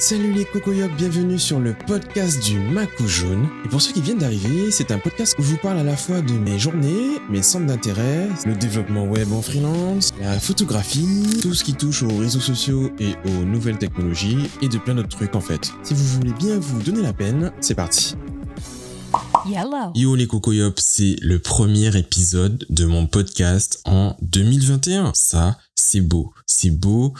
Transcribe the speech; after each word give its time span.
Salut 0.00 0.32
les 0.32 0.46
cocoyocs, 0.46 0.96
bienvenue 0.96 1.38
sur 1.38 1.60
le 1.60 1.74
podcast 1.74 2.42
du 2.42 2.58
Macou 2.58 3.06
Jaune. 3.06 3.46
Et 3.66 3.68
pour 3.68 3.82
ceux 3.82 3.92
qui 3.92 4.00
viennent 4.00 4.16
d'arriver, 4.16 4.70
c'est 4.70 4.92
un 4.92 4.98
podcast 4.98 5.36
où 5.38 5.42
je 5.42 5.48
vous 5.48 5.58
parle 5.58 5.76
à 5.76 5.84
la 5.84 5.94
fois 5.94 6.22
de 6.22 6.32
mes 6.32 6.58
journées, 6.58 7.20
mes 7.28 7.42
centres 7.42 7.66
d'intérêt, 7.66 8.26
le 8.46 8.54
développement 8.54 9.04
web 9.04 9.30
en 9.30 9.42
freelance, 9.42 10.14
la 10.18 10.40
photographie, 10.40 11.40
tout 11.42 11.52
ce 11.52 11.62
qui 11.62 11.74
touche 11.74 12.02
aux 12.02 12.16
réseaux 12.16 12.40
sociaux 12.40 12.90
et 12.98 13.12
aux 13.28 13.44
nouvelles 13.44 13.76
technologies 13.76 14.48
et 14.62 14.70
de 14.70 14.78
plein 14.78 14.94
d'autres 14.94 15.14
trucs 15.14 15.34
en 15.34 15.42
fait. 15.42 15.70
Si 15.82 15.92
vous 15.92 16.04
voulez 16.04 16.32
bien 16.32 16.58
vous 16.58 16.80
donner 16.80 17.02
la 17.02 17.12
peine, 17.12 17.52
c'est 17.60 17.74
parti. 17.74 18.14
Yellow. 19.44 19.92
Yo 19.94 20.14
les 20.14 20.26
cocoyops, 20.26 20.80
c'est 20.80 21.16
le 21.20 21.40
premier 21.40 21.94
épisode 21.94 22.64
de 22.70 22.86
mon 22.86 23.06
podcast 23.06 23.82
en 23.84 24.16
2021. 24.22 25.12
Ça, 25.14 25.58
c'est 25.74 26.00
beau, 26.00 26.32
c'est 26.46 26.70
beau, 26.70 27.12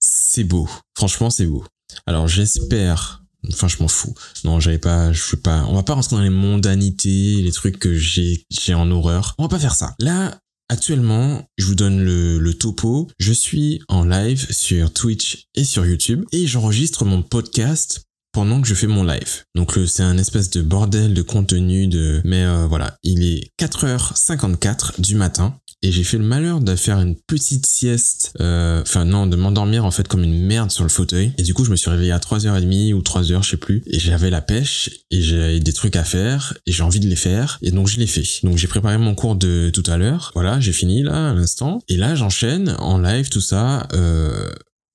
c'est 0.00 0.42
beau. 0.42 0.68
Franchement, 0.96 1.30
c'est 1.30 1.46
beau. 1.46 1.62
Alors 2.06 2.28
j'espère 2.28 3.22
enfin 3.52 3.68
je 3.68 3.76
m'en 3.80 3.88
fous. 3.88 4.14
Non 4.44 4.60
j'avais 4.60 4.78
pas 4.78 5.12
je 5.12 5.22
suis 5.22 5.36
pas 5.36 5.64
on 5.68 5.74
va 5.74 5.82
pas 5.82 5.94
rentrer 5.94 6.16
dans 6.16 6.22
les 6.22 6.30
mondanités 6.30 7.42
les 7.42 7.52
trucs 7.52 7.78
que 7.78 7.94
j'ai 7.94 8.44
en 8.74 8.90
horreur. 8.90 9.34
On 9.38 9.44
va 9.44 9.48
pas 9.48 9.58
faire 9.58 9.74
ça. 9.74 9.94
Là 9.98 10.38
Actuellement, 10.68 11.48
je 11.58 11.66
vous 11.66 11.76
donne 11.76 12.02
le, 12.02 12.40
le, 12.40 12.52
topo. 12.52 13.08
Je 13.20 13.32
suis 13.32 13.82
en 13.86 14.02
live 14.02 14.50
sur 14.50 14.92
Twitch 14.92 15.44
et 15.54 15.64
sur 15.64 15.86
YouTube 15.86 16.24
et 16.32 16.48
j'enregistre 16.48 17.04
mon 17.04 17.22
podcast 17.22 18.06
pendant 18.36 18.60
que 18.60 18.68
je 18.68 18.74
fais 18.74 18.86
mon 18.86 19.02
live. 19.02 19.44
Donc 19.54 19.78
c'est 19.86 20.02
un 20.02 20.18
espèce 20.18 20.50
de 20.50 20.60
bordel 20.60 21.14
de 21.14 21.22
contenu 21.22 21.86
de 21.86 22.20
mais 22.24 22.44
euh, 22.44 22.66
voilà, 22.66 22.94
il 23.02 23.24
est 23.24 23.48
4h54 23.58 25.00
du 25.00 25.14
matin 25.14 25.58
et 25.86 25.92
j'ai 25.92 26.02
fait 26.02 26.18
le 26.18 26.24
malheur 26.24 26.60
de 26.60 26.74
faire 26.74 27.00
une 27.00 27.14
petite 27.14 27.64
sieste, 27.64 28.32
euh, 28.40 28.82
enfin 28.82 29.04
non, 29.04 29.28
de 29.28 29.36
m'endormir 29.36 29.84
en 29.84 29.92
fait 29.92 30.08
comme 30.08 30.24
une 30.24 30.36
merde 30.36 30.72
sur 30.72 30.82
le 30.82 30.88
fauteuil. 30.88 31.32
Et 31.38 31.44
du 31.44 31.54
coup, 31.54 31.64
je 31.64 31.70
me 31.70 31.76
suis 31.76 31.88
réveillé 31.88 32.10
à 32.10 32.18
3h30 32.18 32.92
ou 32.92 33.02
3h, 33.02 33.44
je 33.44 33.50
sais 33.50 33.56
plus. 33.56 33.84
Et 33.86 34.00
j'avais 34.00 34.28
la 34.28 34.40
pêche 34.40 34.90
et 35.12 35.22
j'avais 35.22 35.60
des 35.60 35.72
trucs 35.72 35.94
à 35.94 36.02
faire 36.02 36.54
et 36.66 36.72
j'ai 36.72 36.82
envie 36.82 36.98
de 36.98 37.06
les 37.06 37.14
faire. 37.14 37.60
Et 37.62 37.70
donc, 37.70 37.86
je 37.86 37.98
l'ai 37.98 38.08
fait. 38.08 38.24
Donc, 38.42 38.56
j'ai 38.56 38.66
préparé 38.66 38.98
mon 38.98 39.14
cours 39.14 39.36
de 39.36 39.70
tout 39.72 39.84
à 39.86 39.96
l'heure. 39.96 40.32
Voilà, 40.34 40.58
j'ai 40.58 40.72
fini 40.72 41.04
là 41.04 41.30
à 41.30 41.34
l'instant. 41.34 41.78
Et 41.86 41.96
là, 41.96 42.16
j'enchaîne 42.16 42.74
en 42.80 42.98
live 42.98 43.28
tout 43.28 43.40
ça, 43.40 43.86
euh, 43.92 44.50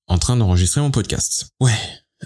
en 0.07 0.17
train 0.17 0.35
d'enregistrer 0.35 0.81
mon 0.81 0.91
podcast. 0.91 1.47
Ouais. 1.61 1.71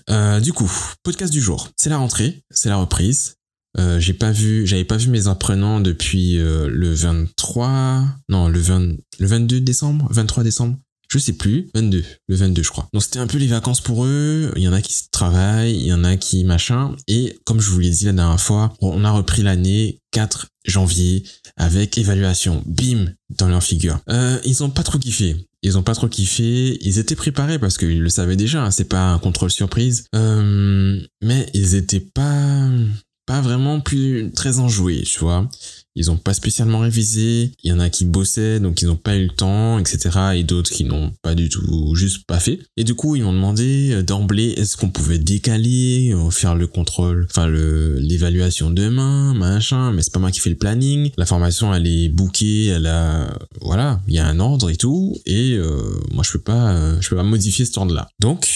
Euh, 0.10 0.40
du 0.40 0.54
coup, 0.54 0.72
podcast 1.04 1.32
du 1.32 1.40
jour. 1.40 1.70
C'est 1.78 1.92
la 1.92 1.98
rentrée, 1.98 2.44
c'est 2.50 2.70
la 2.70 2.78
reprise. 2.78 3.36
Euh, 3.78 4.00
j'ai 4.00 4.14
pas 4.14 4.32
vu, 4.32 4.66
j'avais 4.66 4.86
pas 4.86 4.98
vu 4.98 5.10
mes 5.10 5.28
apprenants 5.28 5.82
depuis 5.82 6.38
euh, 6.38 6.68
le 6.70 6.94
23, 6.94 8.04
non, 8.30 8.48
le 8.48 8.60
20, 8.60 8.96
le 9.20 9.28
22 9.28 9.62
décembre, 9.62 10.08
23 10.12 10.44
décembre. 10.44 10.78
Je 11.10 11.20
sais 11.20 11.34
plus, 11.34 11.70
22, 11.76 12.04
le 12.28 12.36
22 12.36 12.64
je 12.64 12.70
crois. 12.70 12.90
Donc 12.92 13.04
c'était 13.04 13.20
un 13.20 13.28
peu 13.28 13.38
les 13.38 13.48
vacances 13.48 13.80
pour 13.80 14.06
eux, 14.06 14.52
il 14.56 14.64
y 14.64 14.68
en 14.68 14.74
a 14.74 14.82
qui 14.82 14.94
travaillent, 15.12 15.76
il 15.76 15.86
y 15.86 15.94
en 15.94 16.04
a 16.04 16.18
qui 16.18 16.44
machin, 16.44 16.96
et 17.08 17.38
comme 17.46 17.62
je 17.62 17.70
vous 17.70 17.80
l'ai 17.80 17.92
dit 17.92 18.06
la 18.06 18.14
dernière 18.14 18.42
fois, 18.42 18.74
on 18.82 19.06
a 19.06 19.12
repris 19.12 19.44
l'année 19.44 20.00
4 20.12 20.48
janvier 20.66 21.24
avec 21.58 21.98
évaluation, 21.98 22.64
bim, 22.66 23.14
dans 23.38 23.48
leur 23.48 23.64
figure. 23.64 24.00
Euh, 24.10 24.40
ils 24.46 24.64
ont 24.64 24.70
pas 24.70 24.84
trop 24.84 24.98
kiffé. 24.98 25.36
Ils 25.62 25.78
ont 25.78 25.84
pas 25.84 25.96
trop 25.96 26.08
kiffé. 26.08 26.78
Ils 26.86 27.00
étaient 27.00 27.16
préparés 27.16 27.60
parce 27.60 27.78
qu'ils 27.78 28.02
le 28.02 28.10
savaient 28.10 28.36
déjà. 28.36 28.64
Hein, 28.64 28.72
c'est 28.72 28.90
pas 28.90 29.12
un 29.12 29.20
contrôle 29.20 29.52
surprise. 29.52 30.06
Euh, 30.14 31.00
mais 31.24 31.50
ils 31.54 31.76
étaient 31.76 32.00
pas 32.00 32.70
pas 33.26 33.42
vraiment 33.42 33.80
plus 33.80 34.32
très 34.34 34.60
enjoués, 34.60 35.02
tu 35.02 35.20
vois. 35.20 35.50
Ils 35.98 36.12
ont 36.12 36.18
pas 36.18 36.34
spécialement 36.34 36.80
révisé. 36.80 37.52
Il 37.64 37.70
y 37.70 37.74
en 37.74 37.80
a 37.80 37.90
qui 37.90 38.04
bossaient, 38.04 38.60
donc 38.60 38.82
ils 38.82 38.88
n'ont 38.88 38.98
pas 38.98 39.16
eu 39.16 39.24
le 39.24 39.30
temps, 39.30 39.80
etc. 39.80 40.10
Et 40.36 40.44
d'autres 40.44 40.70
qui 40.70 40.84
n'ont 40.84 41.14
pas 41.22 41.36
du 41.36 41.48
tout, 41.48 41.96
juste 41.96 42.26
pas 42.28 42.40
fait. 42.40 42.60
Et 42.76 42.84
du 42.84 42.96
coup, 42.96 43.16
ils 43.16 43.24
m'ont 43.24 43.34
demandé 43.34 43.92
euh, 43.94 44.04
d'emblée, 44.04 44.50
est-ce 44.58 44.76
qu'on 44.76 44.90
pouvait 44.90 45.18
décaler, 45.18 46.12
euh, 46.14 46.30
faire 46.30 46.56
le 46.56 46.68
contrôle, 46.68 47.28
enfin 47.30 47.48
le 47.48 47.98
l'évaluation 48.00 48.70
demain, 48.70 49.34
machin. 49.34 49.94
Mais 49.94 50.02
c'est 50.02 50.12
pas 50.12 50.20
moi 50.20 50.32
qui 50.32 50.42
fais 50.42 50.50
le 50.50 50.58
planning. 50.58 51.12
La 51.18 51.26
formation, 51.26 51.74
elle 51.74 51.88
est 51.88 52.10
bookée, 52.10 52.68
elle 52.68 52.88
a, 52.88 53.34
voilà, 53.62 54.02
il 54.08 54.16
y 54.16 54.20
a 54.20 54.28
un 54.28 54.40
ordre 54.40 54.70
et 54.70 54.76
tout. 54.76 55.16
Et 55.26 55.54
euh, 55.54 55.82
moi, 56.12 56.24
je 56.26 56.34
peux 56.34 56.44
pas, 56.44 57.00
je 57.00 57.10
peux 57.10 57.16
pas 57.16 57.24
modifier 57.24 57.64
cet 57.64 57.78
ordre-là. 57.78 58.10
Donc, 58.20 58.50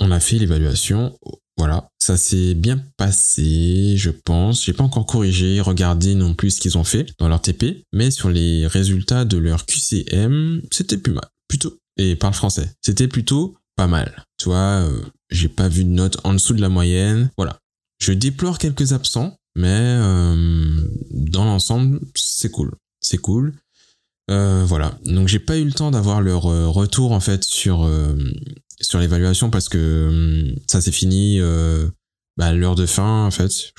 on 0.00 0.10
a 0.10 0.20
fait 0.20 0.38
l'évaluation 0.38 1.14
voilà, 1.58 1.88
ça 1.98 2.16
s'est 2.16 2.54
bien 2.54 2.80
passé, 2.96 3.96
je 3.96 4.10
pense. 4.10 4.64
J'ai 4.64 4.72
pas 4.72 4.84
encore 4.84 5.06
corrigé, 5.06 5.60
regardé 5.60 6.14
non 6.14 6.34
plus 6.34 6.52
ce 6.52 6.60
qu'ils 6.60 6.78
ont 6.78 6.84
fait 6.84 7.06
dans 7.18 7.28
leur 7.28 7.42
TP, 7.42 7.82
mais 7.92 8.12
sur 8.12 8.30
les 8.30 8.66
résultats 8.68 9.24
de 9.24 9.36
leur 9.36 9.66
QCM, 9.66 10.62
c'était 10.70 10.96
plus 10.96 11.12
mal, 11.12 11.28
plutôt. 11.48 11.76
Et 11.96 12.14
parle 12.14 12.34
français, 12.34 12.70
c'était 12.80 13.08
plutôt 13.08 13.56
pas 13.76 13.88
mal. 13.88 14.24
Tu 14.38 14.46
vois, 14.46 14.82
euh, 14.84 15.02
j'ai 15.30 15.48
pas 15.48 15.68
vu 15.68 15.84
de 15.84 15.90
note 15.90 16.18
en 16.22 16.32
dessous 16.32 16.54
de 16.54 16.60
la 16.60 16.68
moyenne. 16.68 17.30
Voilà. 17.36 17.58
Je 17.98 18.12
déplore 18.12 18.58
quelques 18.58 18.92
absents, 18.92 19.36
mais 19.56 19.66
euh, 19.68 20.88
dans 21.10 21.44
l'ensemble, 21.44 22.00
c'est 22.14 22.50
cool. 22.52 22.72
C'est 23.00 23.18
cool. 23.18 23.54
Euh, 24.30 24.64
voilà. 24.64 24.98
Donc 25.04 25.28
j'ai 25.28 25.38
pas 25.38 25.56
eu 25.56 25.64
le 25.64 25.72
temps 25.72 25.90
d'avoir 25.90 26.20
leur 26.20 26.42
retour 26.42 27.12
en 27.12 27.20
fait 27.20 27.44
sur 27.44 27.88
sur 28.80 28.98
l'évaluation 28.98 29.50
parce 29.50 29.68
que 29.68 30.08
hum, 30.08 30.56
ça 30.66 30.80
s'est 30.80 30.92
fini 30.92 31.40
euh, 31.40 31.88
bah, 32.36 32.46
à 32.46 32.54
l'heure 32.54 32.74
de 32.74 32.86
fin 32.86 33.24
en 33.24 33.30
fait. 33.30 33.72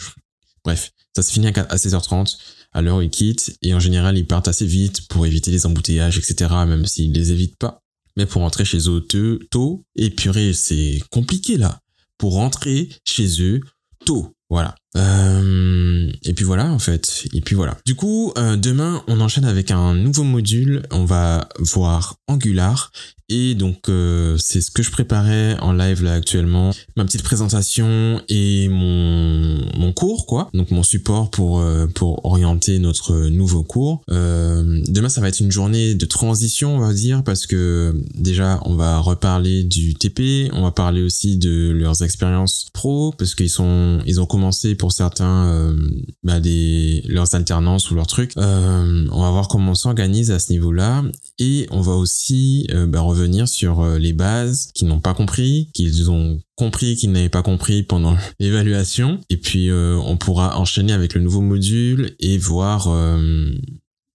Bref, 0.64 0.92
ça 1.16 1.24
s'est 1.24 1.34
fini 1.34 1.48
à 1.48 1.52
16h30 1.52 2.38
à 2.72 2.82
l'heure 2.82 3.02
ils 3.02 3.10
quittent 3.10 3.58
et 3.62 3.74
en 3.74 3.80
général 3.80 4.18
ils 4.18 4.28
partent 4.28 4.48
assez 4.48 4.66
vite 4.66 5.08
pour 5.08 5.26
éviter 5.26 5.50
les 5.50 5.66
embouteillages 5.66 6.20
etc 6.20 6.54
même 6.68 6.86
s'ils 6.86 7.14
les 7.14 7.31
évitent 7.31 7.58
pas. 7.58 7.81
Mais 8.18 8.26
pour 8.26 8.42
rentrer 8.42 8.66
chez 8.66 8.90
eux 8.90 9.08
tôt, 9.50 9.86
et 9.96 10.10
purée 10.10 10.54
c'est 10.54 11.00
compliqué 11.10 11.58
là. 11.58 11.80
Pour 12.18 12.34
rentrer 12.34 12.90
chez 13.06 13.42
eux 13.42 13.62
tôt, 14.06 14.36
voilà. 14.50 14.76
Euh, 14.98 16.12
et 16.24 16.34
puis 16.34 16.46
voilà 16.46 16.66
en 16.72 16.80
fait. 16.80 17.26
Et 17.34 17.42
puis 17.42 17.56
voilà. 17.56 17.78
Du 17.86 17.96
coup, 17.96 18.34
euh, 18.38 18.56
demain 18.56 19.04
on 19.08 19.20
enchaîne 19.22 19.46
avec 19.46 19.72
un 19.72 19.94
nouveau 19.94 20.24
module. 20.24 20.84
On 20.92 21.06
va 21.06 21.48
voir 21.60 22.16
Angular 22.28 22.92
et 23.32 23.54
donc 23.54 23.90
euh, 23.90 24.38
c'est 24.40 24.60
ce 24.60 24.72
que 24.72 24.82
je 24.82 24.90
préparais 24.90 25.56
en 25.60 25.72
live 25.72 26.04
là 26.04 26.14
actuellement, 26.14 26.72
ma 26.98 27.06
petite 27.06 27.22
présentation 27.22 28.20
et 28.28 28.68
mon 28.70 29.60
mon 29.78 29.94
cours 29.94 30.26
quoi. 30.26 30.50
Donc 30.56 30.72
mon 30.72 30.82
support 30.82 31.30
pour 31.30 31.64
pour 31.94 32.26
orienter 32.26 32.80
notre 32.80 33.28
nouveau 33.28 33.64
cours. 33.64 34.02
Demain 34.08 35.10
ça 35.10 35.22
va 35.22 35.28
être 35.28 35.40
une 35.40 35.52
journée 35.52 35.94
de 35.94 36.06
transition 36.08 36.78
on 36.78 36.80
va 36.80 36.94
dire 36.94 37.24
parce 37.24 37.46
que 37.46 37.94
déjà 38.16 38.60
on 38.66 38.74
va 38.76 38.98
reparler 38.98 39.64
du 39.64 39.94
TP, 39.94 40.50
on 40.54 40.64
va 40.64 40.72
parler 40.72 41.04
aussi 41.04 41.38
de 41.38 41.70
leurs 41.70 42.02
expériences 42.02 42.66
pro 42.74 43.14
parce 43.16 43.36
qu'ils 43.36 43.52
sont 43.52 44.00
ils 44.08 44.20
ont 44.20 44.26
commencé 44.26 44.74
pour 44.80 44.92
certains 44.92 45.76
bah, 46.24 46.40
des 46.40 47.04
leurs 47.06 47.36
alternances 47.36 47.92
ou 47.92 47.96
leurs 47.96 48.08
trucs. 48.08 48.34
on 48.38 49.22
va 49.22 49.30
voir 49.30 49.48
comment 49.48 49.72
on 49.72 49.76
s'organise 49.76 50.32
à 50.32 50.40
ce 50.40 50.52
niveau-là 50.52 51.04
et 51.38 51.68
on 51.70 51.82
va 51.82 51.94
aussi 51.94 52.68
bah, 52.88 53.02
revenir 53.02 53.48
sur 53.48 53.82
euh, 53.82 53.98
les 53.98 54.14
bases 54.14 54.72
qu'ils 54.74 54.88
n'ont 54.88 55.00
pas 55.00 55.14
compris, 55.14 55.70
qu'ils 55.74 56.10
ont 56.10 56.40
compris 56.56 56.96
qu'ils 56.96 57.12
n'avaient 57.12 57.30
pas 57.30 57.44
compris 57.44 57.84
pendant 57.84 58.18
l'évaluation. 58.40 59.20
Et 59.30 59.38
puis 59.38 59.70
euh, 59.70 59.98
on 60.06 60.18
pourra 60.18 60.58
enchaîner 60.58 60.94
avec 60.94 61.14
le 61.14 61.22
nouveau 61.22 61.42
module 61.42 62.16
et 62.20 62.38
voir, 62.38 62.88
euh, 62.88 63.52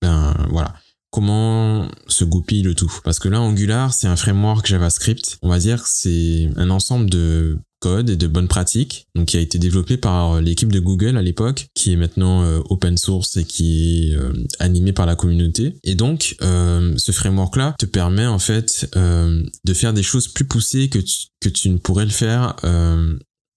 ben 0.02 0.34
voilà, 0.50 0.74
comment 1.10 1.88
se 2.08 2.24
goupille 2.24 2.62
le 2.62 2.74
tout. 2.74 2.92
Parce 3.04 3.18
que 3.18 3.28
là, 3.28 3.40
Angular, 3.40 3.92
c'est 3.92 4.06
un 4.06 4.16
framework 4.16 4.66
JavaScript. 4.66 5.38
On 5.42 5.48
va 5.48 5.58
dire 5.58 5.82
que 5.82 5.88
c'est 5.90 6.50
un 6.56 6.70
ensemble 6.70 7.10
de 7.10 7.58
et 7.84 8.16
de 8.16 8.26
bonnes 8.26 8.48
pratiques, 8.48 9.06
donc 9.14 9.26
qui 9.26 9.36
a 9.36 9.40
été 9.40 9.58
développé 9.58 9.96
par 9.96 10.34
euh, 10.34 10.40
l'équipe 10.40 10.72
de 10.72 10.80
Google 10.80 11.16
à 11.16 11.22
l'époque, 11.22 11.68
qui 11.74 11.92
est 11.92 11.96
maintenant 11.96 12.42
euh, 12.42 12.60
open 12.70 12.96
source 12.96 13.36
et 13.36 13.44
qui 13.44 14.10
est 14.10 14.16
euh, 14.16 14.32
animé 14.58 14.92
par 14.92 15.06
la 15.06 15.16
communauté. 15.16 15.74
Et 15.84 15.94
donc, 15.94 16.36
ce 16.40 17.12
framework-là 17.12 17.74
te 17.78 17.86
permet 17.86 18.26
en 18.26 18.38
fait 18.38 18.88
de 18.94 19.74
faire 19.74 19.92
des 19.92 20.02
choses 20.02 20.28
plus 20.28 20.44
poussées 20.44 20.88
que 20.88 20.98
tu, 20.98 21.26
que 21.40 21.48
tu 21.48 21.68
ne 21.70 21.78
pourrais 21.78 22.04
le 22.04 22.10
faire 22.10 22.56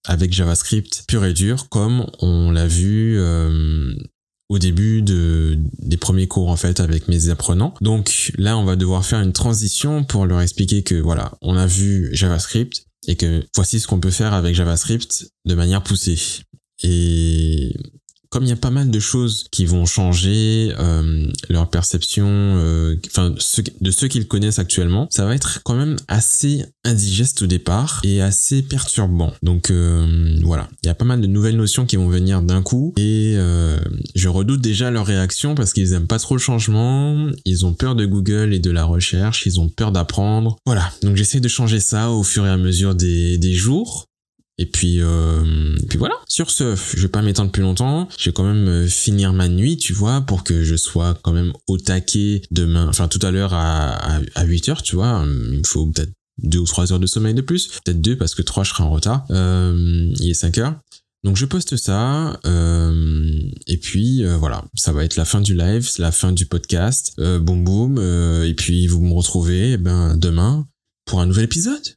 avec 0.06 0.33
JavaScript 0.33 1.03
pur 1.07 1.25
et 1.25 1.33
dur, 1.33 1.69
comme 1.69 2.06
on 2.19 2.51
l'a 2.51 2.68
vu 2.68 3.19
au 4.50 4.59
début 4.59 5.01
de, 5.01 5.57
des 5.79 5.97
premiers 5.97 6.27
cours 6.27 6.50
en 6.50 6.56
fait 6.56 6.79
avec 6.79 7.07
mes 7.07 7.29
apprenants. 7.29 7.74
Donc 7.81 8.31
là, 8.38 8.57
on 8.57 8.63
va 8.63 8.75
devoir 8.75 9.06
faire 9.06 9.19
une 9.19 9.33
transition 9.33 10.03
pour 10.03 10.25
leur 10.25 10.41
expliquer 10.41 10.83
que 10.83 10.95
voilà, 10.95 11.33
on 11.41 11.56
a 11.57 11.68
vu 11.68 12.09
JavaScript, 12.13 12.87
et 13.07 13.15
que 13.15 13.44
voici 13.56 13.80
ce 13.80 13.88
qu'on 13.88 14.00
peut 14.00 14.12
faire 14.12 14.33
avec 14.33 14.54
JavaScript 14.54 15.31
de 15.45 15.56
manière 15.56 15.81
poussée. 15.83 16.19
Et 16.83 17.74
comme 18.29 18.44
il 18.44 18.50
y 18.50 18.53
a 18.53 18.57
pas 18.57 18.71
mal 18.71 18.91
de 18.91 19.00
choses 19.00 19.47
qui 19.51 19.65
vont 19.65 19.85
changer 19.85 20.74
euh, 20.79 21.27
leur 21.50 21.69
perception, 21.69 22.27
euh, 22.27 22.95
enfin 23.07 23.29
de 23.29 23.91
ceux 23.91 24.07
qu'ils 24.07 24.27
connaissent 24.27 24.59
actuellement, 24.59 25.07
ça 25.09 25.25
va 25.25 25.35
être 25.35 25.62
quand 25.63 25.75
même 25.75 25.95
assez 26.07 26.65
indigeste 26.83 27.41
au 27.41 27.47
départ 27.47 28.01
et 28.03 28.21
assez 28.21 28.62
perturbant. 28.62 29.33
Donc 29.44 29.71
euh, 29.71 30.39
voilà, 30.44 30.68
il 30.83 30.88
y 30.88 30.89
a 30.89 30.95
pas 30.95 31.06
mal 31.06 31.21
de 31.21 31.27
nouvelles 31.27 31.57
notions 31.57 31.85
qui 31.85 31.95
vont 31.95 32.09
venir 32.09 32.41
d'un 32.41 32.62
coup 32.62 32.94
et 32.97 33.35
je 34.15 34.29
redoute 34.29 34.62
déjà 34.62 34.91
leur 34.91 35.06
réaction 35.06 35.56
parce 35.56 35.74
qu'ils 35.74 35.94
aiment 35.94 36.07
pas 36.07 36.19
trop 36.19 36.35
le 36.35 36.41
changement, 36.41 37.29
ils 37.45 37.65
ont 37.65 37.74
peur 37.74 37.95
de 37.95 38.06
Google 38.06 38.53
et 38.53 38.59
de 38.59 38.71
la 38.71 38.83
recherche, 38.83 39.45
ils 39.45 39.59
ont 39.59 39.69
peur 39.69 39.91
d'apprendre. 39.91 40.57
Voilà, 40.65 40.91
donc 41.03 41.15
j'essaie 41.15 41.39
de 41.39 41.47
changer 41.47 41.79
ça 41.79 42.12
au 42.12 42.24
fur 42.24 42.45
et 42.45 42.50
à 42.50 42.57
mesure 42.57 42.95
des, 42.95 43.38
des 43.38 43.53
jours. 43.53 44.07
Et 44.59 44.65
puis, 44.65 45.01
euh, 45.01 45.75
puis 45.88 45.98
voilà. 45.98 46.15
Sur 46.27 46.50
ce, 46.50 46.75
je 46.75 47.01
vais 47.01 47.07
pas 47.07 47.21
m'étendre 47.21 47.51
plus 47.51 47.62
longtemps. 47.62 48.07
Je 48.18 48.30
vais 48.30 48.33
quand 48.33 48.44
même 48.44 48.68
euh, 48.68 48.88
finir 48.88 49.33
ma 49.33 49.48
nuit, 49.48 49.77
tu 49.77 49.94
vois, 49.94 50.21
pour 50.21 50.44
que 50.44 50.63
je 50.63 50.75
sois 50.75 51.18
quand 51.21 51.31
même 51.31 51.54
au 51.68 51.77
taquet 51.77 52.42
demain, 52.50 52.88
enfin 52.88 53.07
tout 53.07 53.19
à 53.21 53.31
l'heure 53.31 53.54
à, 53.54 54.19
à, 54.36 54.44
8 54.44 54.69
heures, 54.69 54.81
tu 54.81 54.95
vois. 54.95 55.24
Il 55.25 55.59
me 55.59 55.63
faut 55.63 55.86
peut-être 55.86 56.12
deux 56.42 56.59
ou 56.59 56.65
trois 56.65 56.92
heures 56.92 57.00
de 57.00 57.07
sommeil 57.07 57.33
de 57.33 57.42
plus. 57.42 57.68
Peut-être 57.83 58.01
deux 58.01 58.18
parce 58.18 58.36
que 58.36 58.42
trois, 58.42 58.63
je 58.63 58.71
serai 58.71 58.83
en 58.83 58.92
retard. 58.92 59.25
Euh, 59.31 60.12
il 60.19 60.30
est 60.30 60.33
5 60.33 60.57
heures. 60.57 60.75
Donc 61.24 61.36
je 61.36 61.45
poste 61.45 61.75
ça 61.77 62.39
euh, 62.45 63.42
et 63.65 63.77
puis 63.77 64.24
euh, 64.24 64.38
voilà, 64.38 64.63
ça 64.75 64.92
va 64.92 65.03
être 65.03 65.15
la 65.15 65.25
fin 65.25 65.42
du 65.42 65.56
live, 65.56 65.89
la 65.98 66.12
fin 66.12 66.31
du 66.31 66.45
podcast. 66.45 67.13
Euh, 67.19 67.39
boum 67.39 67.63
boum 67.63 67.98
et 68.45 68.53
puis 68.53 68.88
vous 68.88 69.01
me 69.01 69.13
retrouvez 69.13 69.74
eh 69.74 69.77
ben 69.77 70.15
demain 70.15 70.68
pour 71.06 71.19
un 71.19 71.25
nouvel 71.25 71.45
épisode. 71.45 71.95